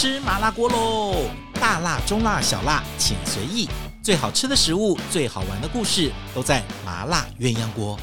[0.00, 1.28] 吃麻辣锅喽！
[1.60, 3.68] 大辣、中辣、小辣，请随意。
[4.02, 7.98] 最好吃的食物，最好玩的故事，都在麻辣鸳鸯锅。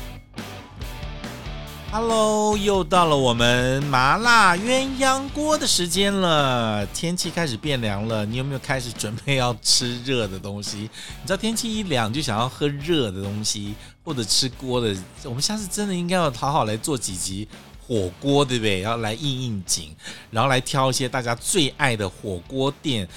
[1.92, 6.86] Hello，又到了我们麻辣鸳鸯锅的时间了。
[6.94, 10.78] 天气开始变凉了，你有没有开始准备要吃热的东西？
[10.78, 14.96] 你知道天气一凉就想要喝热的东西，或者吃锅的。
[15.24, 17.48] 我们下次真的应该要好好来做几集。
[17.88, 18.82] 火锅对不对？
[18.82, 19.96] 要来应应景，
[20.30, 23.08] 然后来挑一些大家最爱的火锅店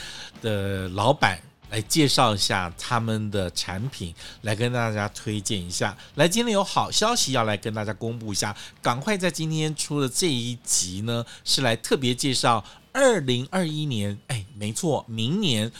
[0.40, 1.40] 的老板
[1.70, 5.96] 来介绍一下他们的产品，来跟大家推荐一下。
[6.14, 15.72] 来，今天有好消息要来跟大家公布一下，赶快在今天出的这一集呢，是来特别介绍二零二一年，哎，没错，明年。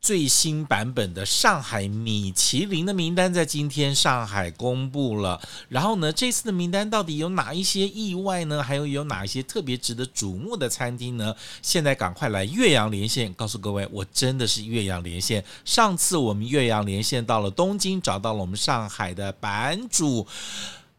[0.00, 5.40] 最新版本的上海米其林的名单在今天上海公布了。
[5.68, 8.62] 然后呢，这次的名单到底有哪一些意外呢？
[8.62, 11.34] 还有有哪一些特别值得瞩目的餐厅呢？
[11.62, 15.44] 现在赶快来岳阳连线，告诉各位，我真的是岳阳连线。
[15.64, 20.26] 上次我们岳阳连线到了东京，找到了我们上海的版主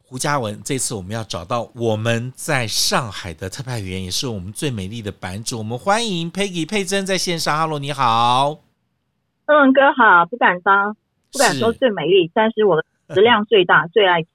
[0.05, 0.61] 胡嘉文。
[0.63, 5.57] 这次我们要找到我们在上海的特派员，也是我们最美丽的版主。
[5.57, 7.57] 我们欢迎 Peggy 佩珍在线上。
[7.57, 8.68] Hello，你好。
[9.49, 10.95] 中文哥好，不敢当，
[11.31, 14.29] 不敢说最美丽，但是我的食量最大，最爱吃。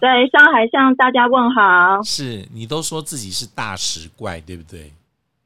[0.00, 2.02] 在上海向大家问好。
[2.02, 4.92] 是你都说自己是大食怪，对不对？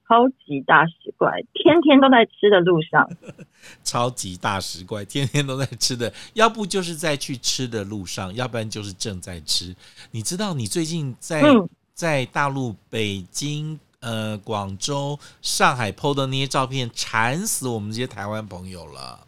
[0.08, 3.06] 超级大食怪，天天都在吃的路上。
[3.84, 9.76] 超级大食怪，天天都在吃的，要不就是在去吃的路上，要不然就是正在吃。
[10.10, 13.78] 你知道你最近在、嗯、在大陆北京？
[14.00, 19.26] 呃，广州、上海 PO 的那些照片，馋死我们这些台湾朋友了。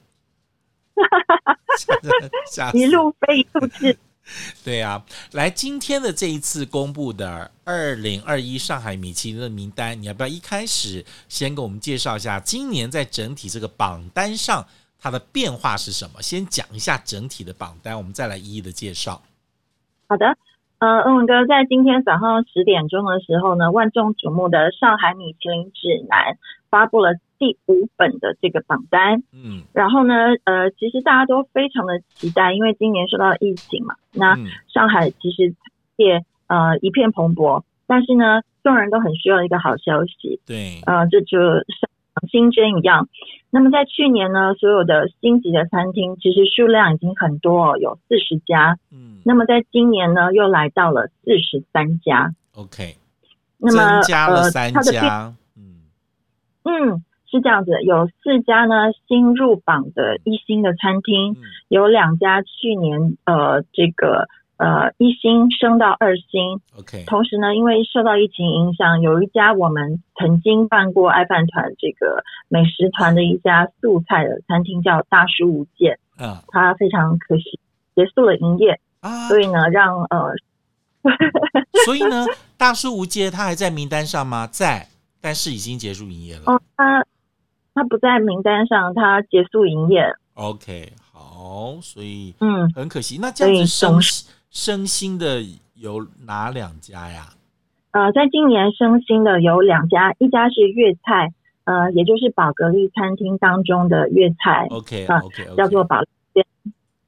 [2.74, 3.98] 一路飞一路吃。
[4.62, 14.64] 对啊，来今天的这一次公布的二零二一上海米其林的名单，你要不要一开始先给我们介绍一下今年在整体这个榜单上
[14.98, 16.22] 它的变化是什么？
[16.22, 19.20] 先讲一下整体的榜单，我们再来一一的介绍。
[20.06, 20.38] 好的。
[20.82, 26.32] 呃，恩文哥在今天早上十点钟的时候呢，万众瞩目的《上海米其林指南》
[26.70, 29.22] 发布了第五本的这个榜单。
[29.32, 35.54] 嗯，然后呢，呃，其实大家都非常的期待，因为今年受到疫情嘛，那上海其实
[35.94, 40.40] 也呃一片蓬勃，但是呢，众人都很需要一个好消息。
[40.44, 41.88] 对，呃，这就是像
[42.30, 43.08] 新针一样。
[43.50, 48.78] 那么在去年呢，所有的星级的餐厅其实数量已经很多，有四十家。
[48.90, 52.34] 嗯，那么在今年呢，又来到了四十三家。
[52.54, 52.96] OK，
[53.58, 55.34] 那么增加了三家。
[55.56, 55.82] 嗯
[56.64, 61.36] 嗯，是这样子，有四家呢新入榜的一星的餐厅，嗯、
[61.68, 64.28] 有两家去年呃这个。
[64.62, 67.02] 呃，一星升到二星，OK。
[67.08, 77.58] 同时呢，因为受到疫情影响，有一家我们曾经办过爱饭团这个美食团的一家素菜的餐厅叫大叔无界，嗯，它非常可惜
[77.96, 79.26] 结束了营业啊。
[79.26, 80.32] 所以呢，让呃，
[81.84, 82.24] 所以呢，
[82.56, 84.46] 大叔无界他还在名单上吗？
[84.46, 84.86] 在，
[85.20, 86.42] 但是已经结束营业了。
[86.46, 87.04] 哦，他
[87.74, 90.04] 他不在名单上，他结束营业。
[90.34, 93.18] OK，好，所以嗯，很可惜。
[93.18, 94.00] 嗯、那这样子升。
[94.52, 95.42] 升星的
[95.74, 97.30] 有哪两家呀？
[97.92, 101.32] 呃，在今年升星的有两家，一家是粤菜，
[101.64, 105.54] 呃，也就是宝格丽餐厅当中的粤菜，OK OK，, okay.
[105.56, 106.06] 叫做宝丽。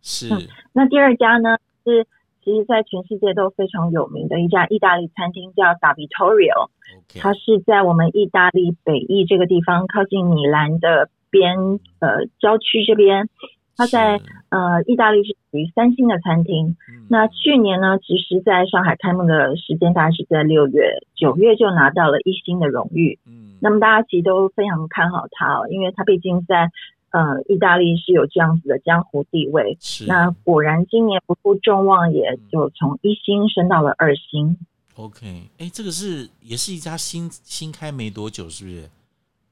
[0.01, 0.49] 是、嗯。
[0.73, 2.07] 那第二家呢，是
[2.43, 7.21] 其实在全世界都非常有名的一家意大利餐厅，叫 Da Vittorio，okay.
[7.21, 11.57] 它是在我们意大利北翼这个地方，靠近米兰的边，
[12.01, 13.29] 呃，郊区这边。
[13.77, 14.21] 他在
[14.51, 16.77] 呃，意大利是属于三星的餐厅。
[16.89, 17.07] 嗯。
[17.09, 23.19] 那去年呢，其实在上海开幕的时间大概是在六月，九月就拿到了一星的荣誉。
[23.27, 23.57] 嗯。
[23.61, 26.71] 那么大家其实都非常看好他哦，因为他毕竟在
[27.11, 29.77] 呃意大利是有这样子的江湖地位。
[29.81, 30.07] 是。
[30.07, 34.57] 那果然今年不负众望，也就从一星升到了二星。
[34.97, 35.27] OK，
[35.59, 38.89] 哎，这个是也是一家新新开没多久，是不是？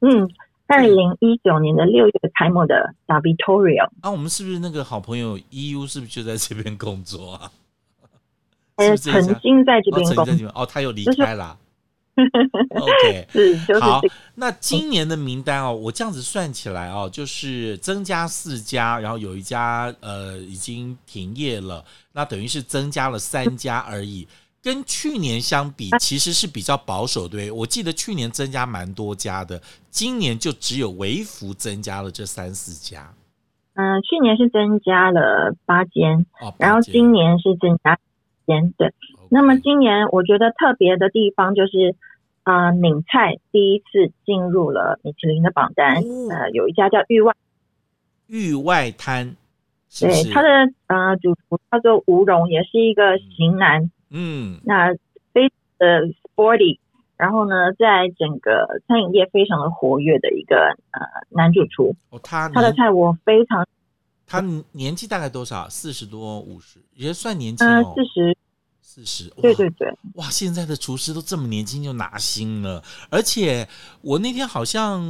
[0.01, 0.31] 嗯。
[0.73, 7.53] 二零一九年的六月开幕的 Da Vittorio 啊，我们是不是那个好朋友 EU 是不是就在这边工作啊？
[8.77, 11.59] 呃，曾经在这边工作哦，他又离开了。
[12.15, 14.01] OK， 是、就是、好。
[14.35, 24.27] 那今年的名单哦，我这样子算起来哦，就是增加四家，然后有一家呃已经停业了，那等于是增加了三家而已。
[24.63, 27.51] 跟去年相比，其实是比较保守，对。
[27.51, 29.61] 我记得去年增加蛮多家的，
[29.91, 33.13] 今年就只有微幅增加了这三四家。
[33.75, 37.99] 嗯、呃，去年是增加了八间，哦，然后今年是增加
[38.47, 38.95] 间，对。
[39.31, 41.97] 那么今年我觉得特别的地方就是，
[42.45, 45.97] 啊、呃，闽菜第一次进入了米其林的榜单。
[45.97, 47.35] 哦、呃，有一家叫域外
[48.29, 49.35] 域外滩，
[49.99, 50.49] 对，他的
[50.87, 53.91] 呃主厨叫做吴荣，也是一个型男。
[54.13, 54.93] 嗯，那
[55.33, 56.79] 非常的 sporty，
[57.17, 61.01] 然后呢，在整个餐饮业非常的活跃的一个呃
[61.31, 61.97] 男主厨。
[62.11, 63.67] 哦，他他的菜我非常。
[64.27, 64.41] 他
[64.73, 65.69] 年纪大概多少？
[65.69, 67.93] 四十多、五十，也算年轻哦。
[67.97, 68.37] 四十。
[68.85, 70.29] 四十，对对对，哇！
[70.29, 73.67] 现在的厨师都这么年轻就拿星了，而且
[74.03, 75.01] 我那天好像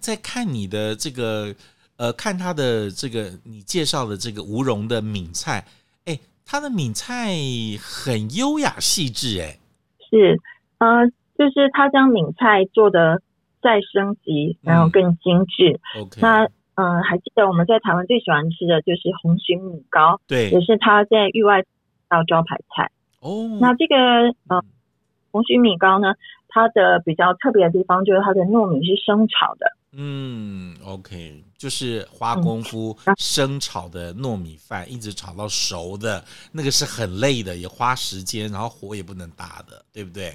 [0.00, 1.54] 在看你的这个，
[1.98, 5.66] 呃，看他的这个你介绍的这个吴荣的闽菜，哎，
[6.48, 7.34] 他的闽菜
[7.82, 9.58] 很优雅细致，哎，
[10.08, 10.38] 是，
[10.78, 11.04] 呃，
[11.36, 13.20] 就是他将闽菜做得
[13.60, 15.80] 再升级，然后更精致。
[15.96, 16.44] 嗯、OK，那
[16.76, 21.64] 嗯、呃，还记得我们在台湾最喜欢吃的就是红蟳米糕，对，也是他在域外
[22.08, 22.92] 到招牌菜。
[23.20, 23.96] 哦，那这个
[24.46, 24.62] 呃，
[25.32, 26.14] 红蟳米糕呢，
[26.48, 29.66] 它的比较特别的地方就是它的糯米是生炒的。
[29.98, 36.22] 嗯，OK，就是花功夫生炒的糯米饭，嗯、一直炒到熟的，
[36.52, 40.34] 那个是很累的，也花时间，然后火也不能大的，对不对？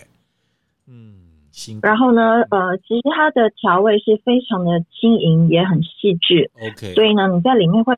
[0.87, 1.15] 嗯，
[1.51, 1.87] 辛苦。
[1.87, 6.49] 然后呢，呃，其实它的调味是非常的轻盈，也很细致。
[6.59, 7.95] OK，所以呢，你在里面会。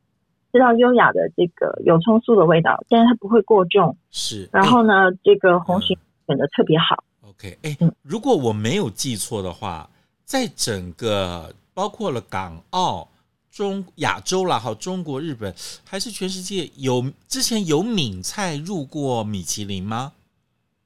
[0.56, 3.98] 吃到优雅的这个有葱酥的味道，但是它不会过重。
[4.12, 7.04] 是，然后呢，欸、这个红鲟选的特别好。
[7.27, 9.89] OK，哎，如果我没有记错的话，
[10.33, 13.07] 在整个包括了港澳、
[13.51, 15.53] 中亚洲啦，哈，中国、日本，
[15.85, 20.13] 还是全世界有之前有闽菜入过米其林吗？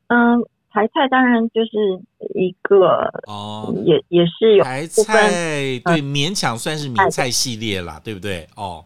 [0.07, 1.97] 嗯，台菜当然就是
[2.35, 8.45] 一个哦，也也是有台菜，对，勉强算是闽菜系列啦，对不对？
[8.57, 8.83] 哦。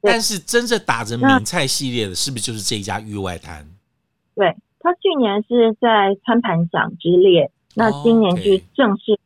[0.00, 3.64] 但是真正打着闽菜系列的，是不是就是这一家域外滩？
[4.34, 9.21] 对，他去年是在餐盘奖之列，那今年就正式登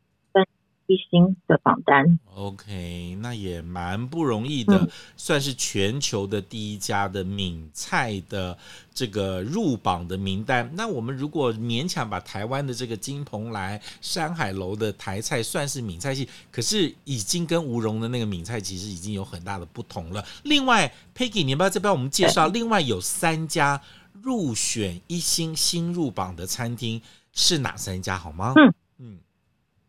[0.87, 2.19] 一星的榜单。
[2.33, 8.57] OK，那也蛮不容易的，嗯、算是全球的第一家的闽菜的
[8.93, 10.69] 这个入榜的名单。
[10.73, 20.25] 那我们如果勉强把台湾的这个金蓬莱、山海楼的台菜算是闽菜系，可是已经跟吴荣的那个闽菜其实已经有很大的不同了。
[20.43, 22.47] 另外，Peggy，你要不要再帮我们介绍？
[22.47, 23.81] 另外有三家
[24.21, 27.01] 入选一星新入榜的餐厅
[27.33, 28.17] 是哪三家？
[28.17, 28.53] 好吗？
[28.55, 29.19] 嗯嗯，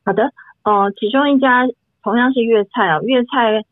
[0.05, 0.23] 好的。
[0.69, 1.67] 哦、呃，其中一家。
[2.01, 3.65] 同样是粤菜啊，粤菜，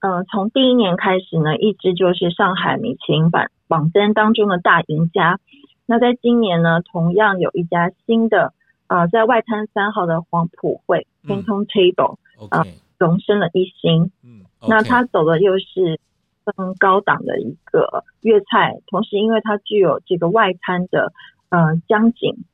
[0.00, 5.40] 嗯、呃，从第一年开始呢，一直就是上海米其林榜榜单当中的大赢家。
[5.86, 8.52] 那在今年呢，同样有一家新的
[8.86, 12.16] 啊、呃，在外滩三号的黄埔汇 Canton Table
[12.50, 12.64] 啊，
[12.98, 14.12] 荣升了一星。
[14.22, 15.98] 嗯，那它走的又是
[16.44, 21.12] 更高档的一个粤菜，同时因为它具有这个外滩的
[21.48, 22.44] 呃江景。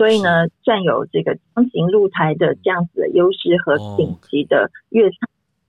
[0.00, 5.16] 所以呢，占有这个方形露台的这样子的优势和顶级的粤菜，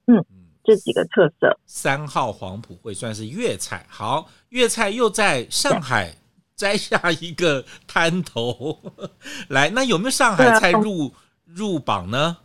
[0.06, 0.26] 哦 okay、嗯，
[0.64, 1.60] 这几个特色。
[1.66, 6.16] 三号黄埔会算是粤菜，好，粤菜又在上海
[6.56, 8.80] 摘下一个滩头。
[9.50, 11.12] 来，那有没有上海菜入、啊、
[11.46, 12.38] 入榜呢？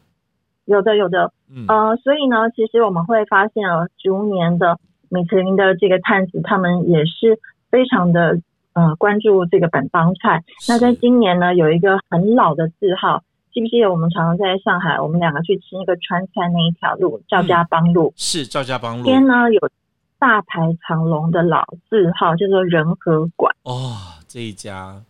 [0.64, 4.76] 有的，有的，嗯，呃，所以呢，其实我们会发现啊，逐年的
[5.08, 7.38] 米其林的这个探子，他们也是
[7.70, 8.40] 非常的。
[8.76, 10.44] 呃，关注这个本帮菜。
[10.69, 18.08] 那在今年呢，有一个很老的字号，记不记得我们常常在上海，我们两个去吃那个川菜那一条路，赵家帮路。
[18.08, 19.05] 嗯、是赵家帮路。
[19.05, 19.70] 边呢有
[20.19, 23.50] 大排长龙的老字号，叫做仁和馆。
[23.62, 23.96] 哦，
[24.29, 25.03] 这一家，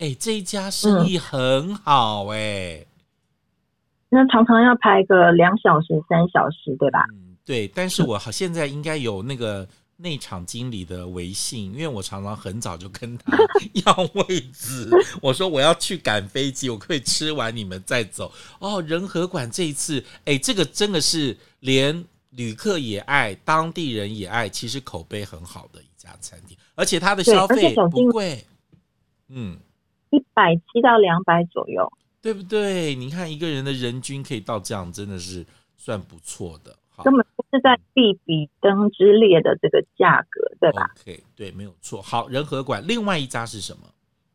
[0.00, 2.86] 哎，这一家生意很好哎、欸。
[4.08, 7.04] 那常常要排个两小时、三小时，对吧？
[7.12, 7.68] 嗯，对。
[7.68, 9.64] 但是我好现在应该有那个。
[9.96, 13.36] 内场经理的微信，因为我常常很早就跟他
[13.86, 14.90] 要位置，
[15.22, 18.32] 我说我要去赶飞机，我可以吃完你们再走。
[18.58, 28.44] 哦，仁和馆这一次，哎，这个真的是连旅客也爱，当地人也爱，其实口碑很好的一家餐厅，而且它的消费不贵，
[29.28, 29.56] 嗯，
[30.10, 32.94] 一百七到两百左右，对不对？
[32.96, 35.46] 你看一个人的人均可以到这样，真的是
[35.76, 36.76] 算不错的。
[37.02, 42.00] 根本不是在必比登之列的这个价格，对吧？OK，对，没有错。
[42.00, 43.88] 好，仁和馆另外一家是什么？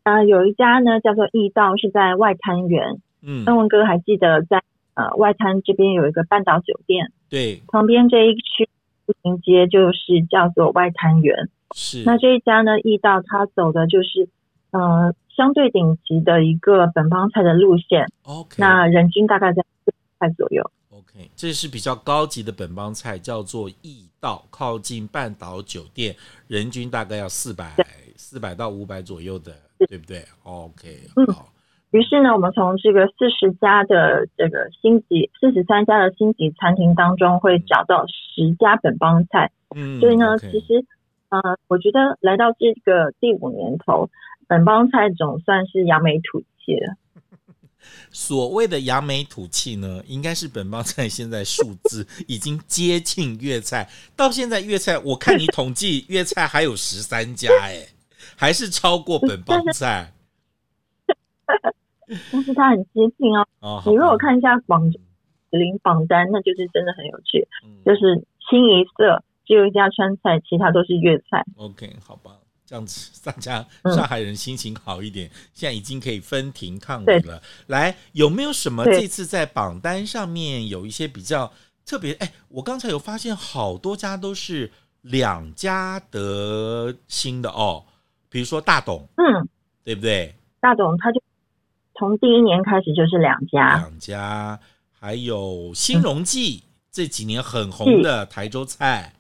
[0.04, 3.00] 啊、呃，有一家呢，叫做易道，是在外滩园。
[3.22, 4.64] 嗯，恩文哥还记得在
[4.96, 8.68] 呃外滩这边有一个半岛酒店，对，旁边这一区
[9.06, 11.50] 步行街就是叫做外滩园。
[11.76, 14.28] 是，那这一家呢，易道它走的就是
[14.72, 18.08] 呃相对顶级的一个本帮菜的路线。
[18.24, 20.72] OK，那人均大概在四块左右。
[21.16, 26.16] OK，这是比较高级的本帮菜，叫做驿道，靠近半岛酒店，
[26.48, 27.74] 人均大概要四百
[28.16, 29.54] 四百到五百左右的，
[29.88, 31.00] 对不对？OK，
[31.34, 31.52] 好，
[31.92, 39.52] 于是呢，我们从这个四十家的这个星级、四十三家的星级餐厅当中，会找到十家本帮菜。
[39.76, 40.86] 嗯，所以呢其实，
[41.30, 44.10] 呃，我觉得来到这个第五年头，
[44.48, 46.96] 本帮菜总算是扬眉吐气了。
[48.12, 53.90] 所谓的扬眉吐气呢，应该是本帮菜现在数字 已经接近粤菜。
[54.16, 57.88] 到现在粤菜，我看你统计粤菜还有十三家，哎，
[58.36, 60.14] 还是超过本帮菜。
[62.32, 63.48] 但是它很接近哦。
[63.60, 64.92] 哦，你如果看一下榜
[65.52, 67.48] 零榜单，那就是真的很有趣。
[67.66, 68.16] 嗯、就是
[68.50, 71.46] 清一色只有一家川菜，其他都是粤菜。
[71.56, 72.32] OK，好吧。
[72.70, 77.42] 这样子， 大家上海人心情好一点，嗯，现在已经可以分庭抗礼了。
[77.66, 81.52] 来，有没有什么这次在榜单上面有一些比较
[81.84, 82.14] 特别？
[82.14, 84.72] 哎，我刚才有发现好多家都是
[85.02, 87.84] 两家得星的哦，
[88.30, 89.50] 比如说大董，嗯，
[89.84, 90.36] 对不对？
[90.60, 91.20] 大董他就
[91.98, 94.60] 从第一年开始就是两家，两家，
[94.92, 99.16] 还有新荣记，嗯，这几年很红的台州菜，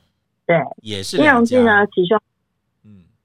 [0.46, 1.58] 对，也是两家。
[1.58, 2.22] 新荣记呢，其中。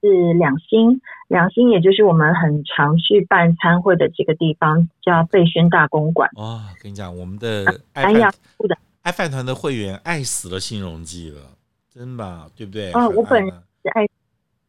[0.04, 6.28] 是两星，两星也就是我们很常去办餐会的这个地方，叫贝轩大公馆。
[6.36, 8.12] 哇、哦，跟你讲，我们的爱饭
[8.58, 11.40] 的爱饭团的会员爱死了新荣记了，
[11.88, 12.92] 真的，对不对？
[12.92, 13.50] 哦，我本人
[13.82, 14.10] 是爱新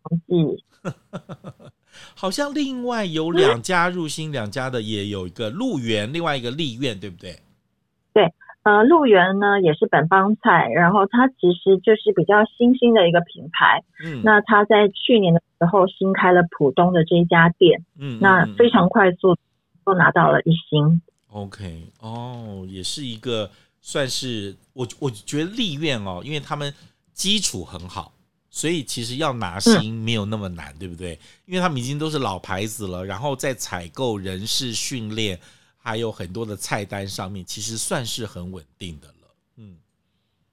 [0.03, 0.21] 荣
[0.55, 0.63] 记。
[2.15, 7.37] 好像另外有两家入新，两家的也有一个鹿园，另外一个丽苑，对不对？
[8.13, 8.33] 对。
[8.65, 13.83] 呃，鹿园呢也是本帮菜，然后它其实就是比较新兴的一个品牌。
[14.03, 19.37] 嗯，那它在去年的时候新开了浦东的这一家店，嗯，那非常快速
[19.85, 20.99] 都拿到了一星。
[21.29, 26.73] OK，哦，也是一个算是我我觉得立苑哦，因为他们
[27.13, 28.13] 基础很好，
[28.49, 31.19] 所以其实要拿星没有那么难，嗯，对不对？
[31.45, 35.39] 因为他们已经都是老牌子了，然后在采购、人事训练。
[35.85, 39.13] 还有很多的菜单上面，其实算是很稳定的了。
[39.55, 39.77] 嗯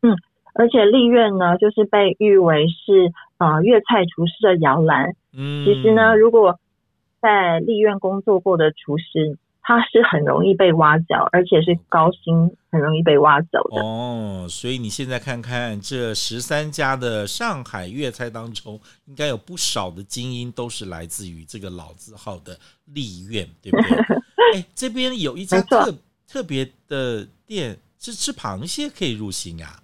[0.02, 0.14] 嗯，
[0.52, 5.16] 而且丽苑呢，就是被誉为是呃粤菜厨师的摇篮。
[5.32, 6.60] 嗯，其实呢，如果
[7.22, 13.80] 在丽苑工作过的厨师，他是很容易被挖角，而且是高薪，很容易被挖走的。
[13.80, 24.16] 哦，所以你现在看看这十三家的上海粤菜当中，应该有不少的精英都是来自于这个老字号的丽苑，对不对？
[24.58, 25.94] 哎，这边有一家特
[26.26, 29.80] 特别的店，是吃螃蟹可以入行啊。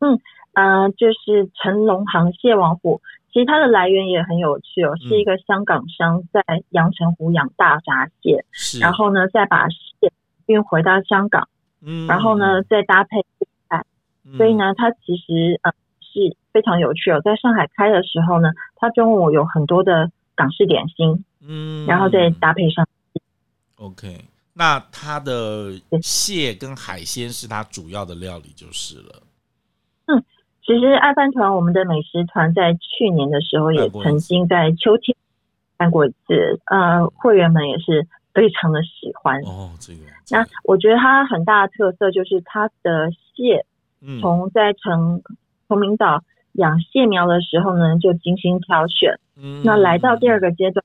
[0.00, 0.18] 嗯，
[0.54, 3.00] 呃，就是成龙螃蟹王府，
[3.32, 10.12] 其实它的来源也很有趣哦，是一个香港商在阳澄湖养大闸蟹，是，然后呢再把蟹
[10.46, 11.48] 运回到香港，
[11.80, 13.24] 嗯，然后呢再搭配
[13.68, 13.84] 菜，
[14.24, 17.20] 嗯，所以呢它其实呃是非常有趣哦。
[17.24, 22.86] 在上海开的时候呢，它中午有很多的港式点心，嗯，然后再搭配上。
[23.76, 25.72] OK，那它的
[26.02, 29.22] 蟹跟海鲜是它主要的料理就是了。
[30.70, 35.16] 嗯，其实爱饭团我们的美食团在去年的时候也曾经在秋天
[35.76, 39.40] 办过一次，呃，会员们也是非常的喜欢。
[39.42, 40.00] 哦，这个。
[40.30, 43.64] 那我觉得它很大的特色就是它的蟹，
[44.20, 45.22] 从在成
[45.66, 46.22] 崇明岛
[46.52, 49.18] 养蟹苗的时候呢，就精心挑选。
[49.36, 50.84] 嗯，那来到第二个阶段。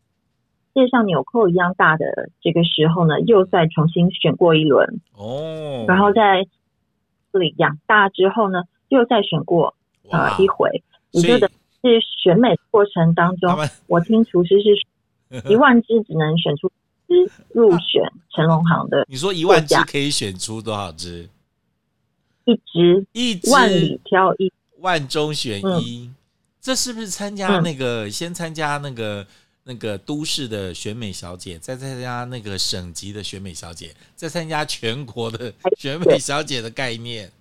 [0.73, 6.45] 蟹像纽扣一样大的这个时候呢，又再重新选过一轮哦，然后在
[7.31, 9.74] 这里养大之后呢，又再选过
[10.09, 10.69] 啊、呃、一回。
[11.11, 11.49] 也就是
[12.23, 13.55] 选美过程当中，
[13.87, 16.71] 我听厨师是 一万只只能选出
[17.07, 19.05] 一只入选成龙行的。
[19.09, 21.29] 你说一万只可以选出多少只？
[22.45, 26.07] 一只，一只万里挑一，万中选一。
[26.07, 26.15] 嗯、
[26.61, 29.25] 这是不是参加那个、嗯、先参加那个？
[29.67, 37.31] 那个都市的选美小姐，再参加那个省级的选美小姐，再参加全国的选美小姐的概念，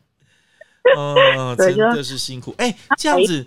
[0.96, 2.54] 哦，真的是辛苦。
[2.58, 3.46] 哎，这样子，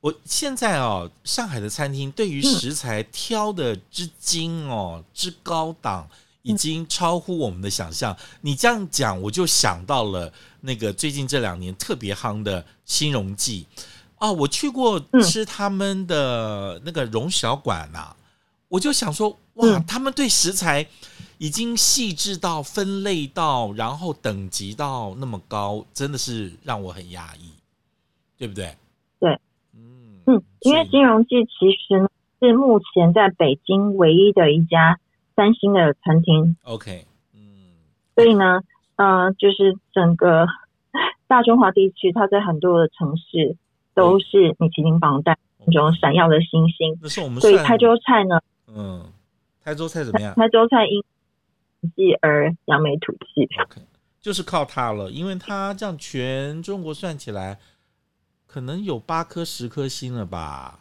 [0.00, 6.08] 我现在哦，上海的餐厅对于食材挑的之精哦，之高档，
[6.42, 8.16] 已经超乎我们的想象。
[8.42, 13.66] 你这样讲，我就想到了那个最近这两年特别夯的新荣记。
[14.18, 18.22] 哦，我去过吃他们的那个荣小馆呐、啊嗯，
[18.68, 20.86] 我就想说，哇、嗯，他们对食材
[21.38, 27.52] 已经细致到分类到，然后等级到那么高，真的是让我很压抑，
[28.38, 28.74] 对不对？
[29.18, 29.38] 对，
[29.74, 34.98] 嗯嗯，因为金融记其实是目前在北京唯一的一家
[35.34, 36.56] 三星的餐厅。
[36.64, 37.74] OK，嗯，
[38.14, 38.60] 所以呢，
[38.96, 40.46] 呃，就是整个
[41.26, 43.56] 大中华地区，它在很多的城市。
[43.96, 45.38] 都是米其林榜单
[45.72, 46.98] 中闪耀的星星。
[47.00, 47.40] 那是我们。
[47.40, 48.38] 所以台州菜呢？
[48.68, 49.02] 嗯，
[49.64, 50.34] 台州菜怎么样？
[50.34, 51.02] 台州菜因
[51.94, 53.48] 继而扬眉吐气。
[53.62, 53.80] OK，
[54.20, 57.58] 就是靠它了，因为它这样全中国算起来，
[58.46, 60.80] 可能有八颗十颗星了吧，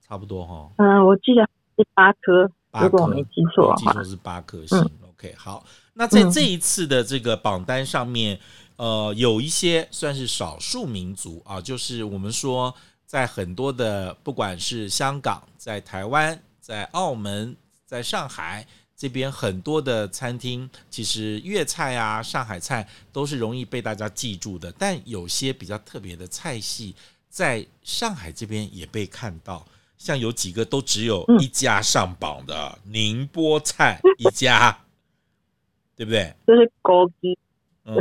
[0.00, 0.70] 差不多哈。
[0.78, 1.42] 嗯，我记得
[1.76, 4.78] 是八颗，如果我没记错的话，记错是八颗星。
[4.78, 8.38] 嗯、OK，好，那在这一次的这个榜单上面，
[8.76, 12.74] 嗯、呃，有一些算是少数民族啊，就是我们说。
[13.08, 17.56] 在很多的，不管是香港、在台湾、在澳门、
[17.86, 18.66] 在上海
[18.98, 24.72] 这边，很多的餐厅，其实粤菜啊、上海菜都是容易被大家记住的。
[24.76, 26.96] 但有些比较特别的菜系，
[27.28, 29.64] 在上海这边也被看到，
[29.96, 34.76] 像有几个都只有一家上榜的宁波菜一家，
[35.94, 36.34] 对不对？
[36.44, 37.38] 就是高级，
[37.84, 37.96] 嗯，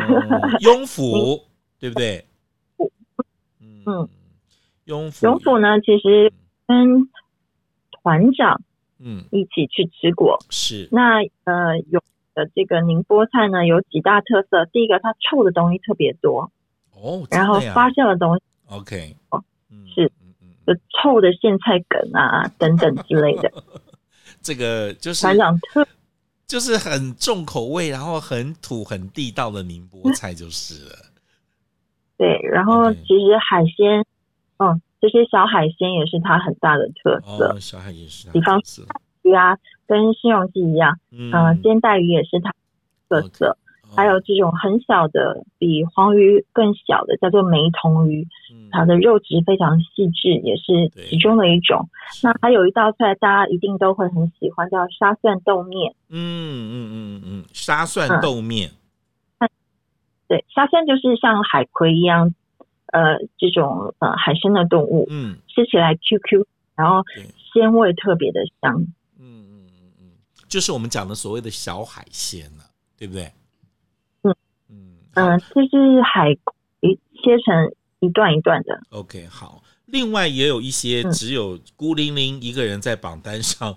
[0.62, 1.46] 雍府，
[1.78, 2.26] 对不对？
[3.60, 4.10] 嗯。
[4.86, 6.34] 雍府，雍府呢，其实
[6.66, 7.10] 跟
[7.92, 8.62] 团长
[9.00, 9.26] 嗯。
[9.32, 10.90] 一起去吃过，嗯、是。
[10.92, 12.02] 那呃有
[12.34, 16.52] 的这个宁波菜呢有几大特色，第一个它臭的东西特别多
[16.94, 19.44] 哦，然后发酵的东西 OK 哦
[19.94, 20.12] 是
[20.66, 23.52] 就臭的苋菜梗啊等等之类的，
[24.42, 25.88] 这个就是团长特。
[26.48, 30.96] 就是很重口味，然后很土很地道的宁波菜就是了。
[32.18, 34.06] 对，然后其实海鲜。
[34.60, 37.54] 嗯，这些小海鲜也是它很大的特色。
[37.54, 38.84] 哦、小海也是，比方说
[39.24, 42.52] 鱼啊，跟新荣记一样，嗯、呃，煎带鱼也是它
[43.10, 43.58] 特色。
[43.58, 51.88] Okay, 还有这种很小的，比黄鱼更小的，叫做梅童鱼，嗯、它的肉质非常细致，也是其中的一种。
[52.22, 55.96] 那还有一道菜，大家一定都会很喜欢，叫沙蒜豆面。
[56.10, 58.72] 嗯嗯嗯嗯，沙蒜豆面。
[59.40, 59.50] 嗯、
[60.28, 62.34] 对，沙蒜就是像海葵一样。
[62.94, 67.04] 呃，这种呃海参的动物，嗯，吃起来 Q Q，然后
[67.54, 68.76] 鲜味特别的香，
[69.20, 70.12] 嗯嗯嗯嗯，
[70.48, 72.64] 就是我们讲的所谓的小海鲜了，
[72.98, 73.32] 对不对？
[74.24, 74.36] 嗯。
[74.70, 76.32] 嗯嗯，就是海
[76.82, 78.80] 一切成一段一段的。
[78.92, 79.64] OK，好。
[79.86, 83.76] 另外也有一些只有孤零零一个人在榜单上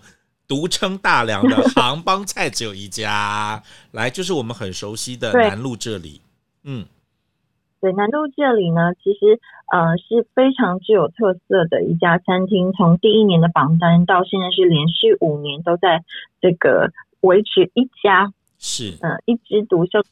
[0.49, 6.21] 独称大梁的 杭帮菜，只有一家，来就是我们很熟悉的南路这里，
[6.65, 6.85] 嗯。
[7.81, 9.41] 对，南路这里呢，其实
[9.73, 12.73] 呃是非常具有特色的一家餐厅。
[12.73, 16.05] 从第一年的榜单到现在是连续五年都在
[16.41, 20.03] 这个维持一家，是嗯、呃、一枝独秀。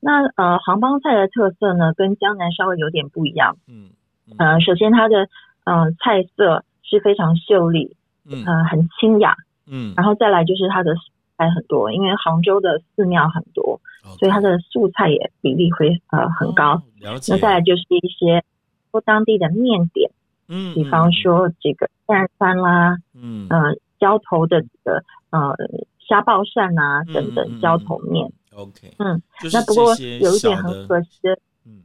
[0.00, 3.56] 那呃杭帮菜的特色呢，跟江南稍微有点不一样。
[3.68, 3.90] 嗯，
[4.28, 5.28] 嗯呃，首先它的
[5.64, 7.96] 呃菜色是非常秀丽，
[8.28, 9.36] 嗯、呃，很清雅，
[9.70, 10.94] 嗯，然后再来就是它的。
[11.40, 13.80] 菜很多，因为杭州的寺庙很多
[14.18, 16.82] 所以它的素菜也比例会呃很高。
[17.00, 18.44] 那再来就是一些
[18.90, 20.10] 不当地的面点，
[20.48, 25.56] 嗯，比方说这个蛋饭啦，嗯，呃，浇头的这个呃
[25.98, 28.30] 虾爆鳝啊等等浇头面。
[28.54, 29.22] OK，嗯，
[29.52, 31.80] 那不过有一点很可惜的，嗯，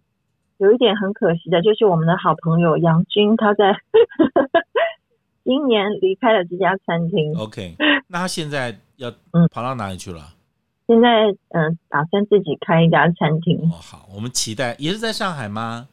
[0.57, 3.77] 有一点很可惜的就是我们的好朋友杨军他在
[5.45, 7.37] 今年离开了这家餐厅。
[7.37, 7.75] OK，
[8.07, 8.75] 那他现在。
[8.97, 10.33] 要嗯跑到哪里去了？
[10.87, 11.09] 嗯、现在
[11.49, 13.57] 嗯、呃，打算自己开一家餐厅。
[13.71, 15.87] 哦，好，我们期待，也是在上海吗？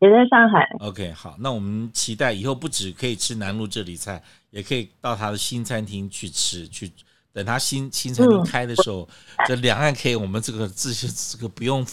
[0.00, 0.64] 也在上海。
[0.78, 6.68] OK，好，那我们期待以后不止可以吃南路这里菜，也可以到他的新餐厅去吃。
[6.68, 6.90] 去
[7.32, 11.84] 等他新新餐厅开的时候，嗯、这两岸可以，我们这个这些这个不用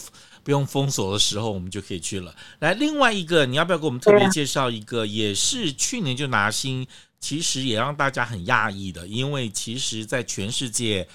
[0.44, 2.32] 不用封锁的时候，我们就可以去了。
[2.60, 5.02] 来，另外一个，你要不要给我们特别介绍一个？
[5.02, 6.86] 啊、也是去年就拿星。
[7.18, 11.08] 其实也让大家很讶异的，因为其实，在全世界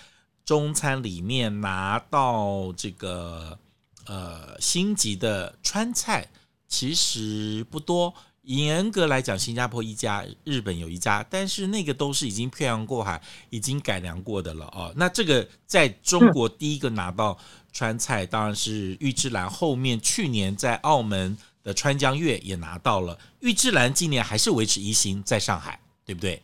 [0.43, 3.57] 中餐里面拿到这个
[4.05, 6.27] 呃星级的川菜，
[6.67, 8.13] 其实不多。
[8.43, 14.91] 严格来讲，新加坡一家，日本有一家，但是那个都是已经漂洋过海、已经改良过的了哦。
[14.95, 17.37] 那这个在中国第一个拿到
[17.71, 19.47] 川菜，当然是玉芝兰。
[19.47, 25.79] 后面去年在澳门的川江月也拿到了，玉芝兰今年还是维持一星，在上海。
[26.11, 26.41] 对不对？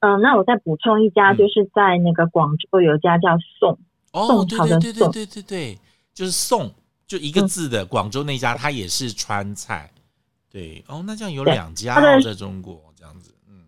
[0.00, 3.78] 嗯、呃，那我再补充一家，就是在那个广州有一家叫宋，
[4.12, 5.78] 哦、宋朝的宋，对对对对对对，
[6.14, 6.72] 就是宋，
[7.06, 7.84] 就一个字的。
[7.84, 9.90] 广州那家它也是川菜，
[10.50, 13.66] 对哦，那这样有两家、哦、在中国这样子，嗯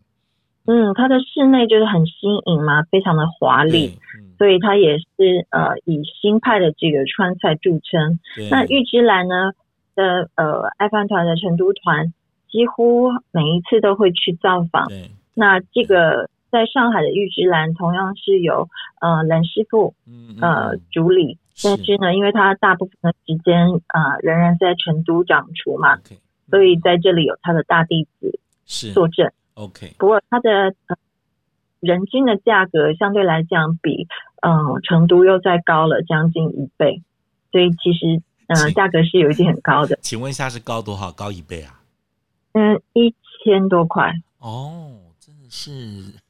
[0.65, 8.19] 嗯，它的室内就是很新颖嘛，非常的华丽，嗯、所以它也是呃以新派的这个川菜著称。
[8.51, 9.53] 那玉芝兰呢
[9.95, 12.15] 的呃爱饭团的成都团。
[12.51, 14.89] 几乎每一次都会去造访。
[14.89, 18.69] 对那这个在上海的玉芝兰同样是由
[19.01, 19.95] 呃蓝师傅
[20.41, 26.19] 呃主理，但是呢，因为他大部分的时间啊、呃、仍然在成都掌厨嘛，Okay.
[26.51, 29.33] 所以在这里有他的大弟子是坐镇。
[29.55, 30.97] OK，不过他的、呃、
[31.79, 34.09] 人均的价格相对来讲比
[34.43, 37.01] 嗯成都又再高了将近一倍，
[37.53, 39.97] 所以其实嗯价格是有一点很高的。
[40.03, 41.13] 请问一下是高多少？
[41.13, 41.80] 高一倍啊？
[42.53, 44.13] 嗯，一千多块。
[44.39, 45.71] 哦，真的是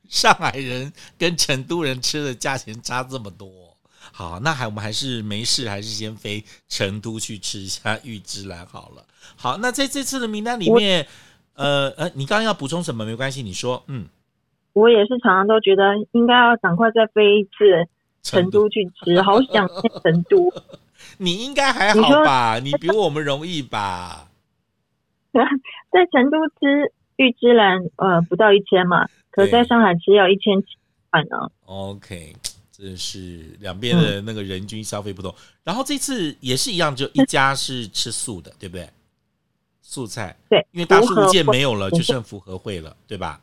[0.09, 3.49] 上海人跟成都人吃的价钱差这么多。
[4.13, 9.05] 好，那还我们还是没事，还是先飞成都去吃一下玉芝兰好了。
[9.37, 11.07] 好，那在这次的名单里面，
[11.55, 13.05] 呃呃，你刚刚要补充什么？
[13.05, 13.83] 没关系，你说。
[13.87, 14.07] 嗯，
[14.73, 17.89] 我也是常常都觉得应该要赶快再飞一次
[18.23, 20.53] 成都去吃， 好想念成都。
[21.19, 22.59] 你应该还好吧？
[22.59, 24.30] 你，比我们容易吧？
[25.91, 30.69] 在成都吃玉芝兰，呃，不到一千嘛，可在上海吃要一千七
[31.11, 31.51] 块呢。
[31.67, 32.35] OK。
[32.73, 38.89] 这是两边的那个人均消费不同，嗯、然后这次也是一样，就一家是吃素的，对不对？
[39.83, 43.39] 素菜， 对，因为大叔一见没有了，就剩福和会了，对吧？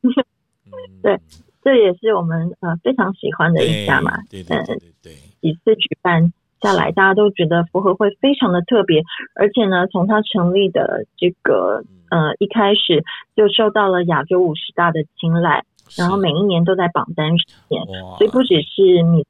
[1.02, 1.20] 对，
[1.62, 4.22] 这也是我们呃非常喜欢的一家嘛。
[4.30, 6.32] 对对对对对，几次举办
[6.66, 9.02] 下来，大家都觉得福和会非常的特别，
[9.34, 13.04] 而且呢，从它成立的这个呃一开始
[13.36, 15.64] 就受到了亚洲五十大的青睐。
[15.96, 17.80] 然后每一年都在榜单上面，
[18.18, 19.24] 所以不只是你，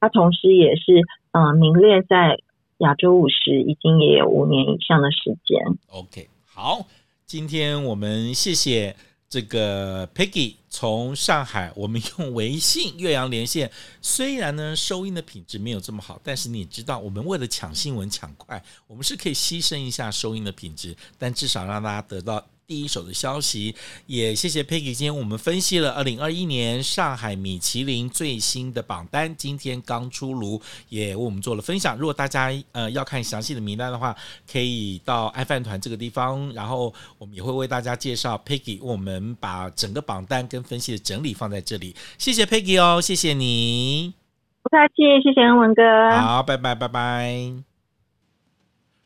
[0.00, 2.38] 他同时也是嗯、呃、名列在
[2.78, 5.60] 亚洲五十，已经也有五年以上的时间。
[5.92, 6.86] OK，好，
[7.26, 8.96] 今天我们谢谢
[9.34, 13.68] 这个 Peggy 从上海，我们用微信岳阳连线，
[14.00, 22.46] 虽然呢收音的品质没有这么好，但是你也知道，我们为了抢新闻抢快，我们是可以牺牲一下收音的品质，但至少让大家得到。
[22.66, 23.74] 第一手的消息，
[24.06, 24.94] 也谢谢 Peggy。
[24.94, 31.96] 今天我们分析了二零二一年上海米其林最新的榜单，今天刚出炉，也为我们做了分享。
[31.98, 34.16] 如果大家呃要看详细的名单的话，
[34.50, 38.78] 可以到爱饭团这个地方，然后我们也会为大家介绍 Peggy。
[38.80, 41.94] 我们把整个榜单跟分析的整理放在这里。
[42.18, 44.14] 谢谢 Peggy 哦，谢谢你，
[44.62, 45.82] 不客气，谢谢恩文哥，
[46.18, 47.73] 好，拜拜，拜拜。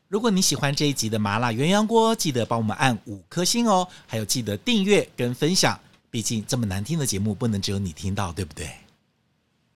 [0.09, 8.67] 如果你喜欢这一集的麻辣鸳鸯锅，记得帮我们按五颗星哦，还有记得订阅跟分享，毕竟这么难听的节目不能只有你听到，对不对？